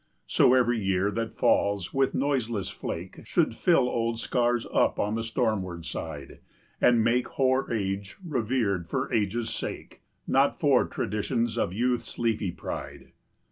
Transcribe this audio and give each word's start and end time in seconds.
So 0.25 0.55
every 0.55 0.83
year 0.83 1.11
that 1.11 1.37
falls 1.37 1.93
with 1.93 2.15
noiseless 2.15 2.69
flake 2.69 3.19
Should 3.23 3.53
fill 3.53 3.87
old 3.87 4.19
scars 4.19 4.65
up 4.73 4.97
on 4.99 5.13
the 5.13 5.21
stormward 5.23 5.85
side, 5.85 6.39
30 6.79 6.79
And 6.81 7.03
make 7.03 7.27
hoar 7.27 7.71
age 7.71 8.17
revered 8.25 8.89
for 8.89 9.13
age's 9.13 9.51
sake, 9.51 10.01
Not 10.25 10.59
for 10.59 10.87
traditions 10.87 11.55
of 11.55 11.71
youth's 11.71 12.17
leafy 12.17 12.49
pride. 12.51 13.11